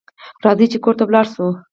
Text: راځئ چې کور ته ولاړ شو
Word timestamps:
راځئ 0.45 0.65
چې 0.71 0.77
کور 0.83 0.95
ته 0.99 1.03
ولاړ 1.05 1.25
شو 1.33 1.45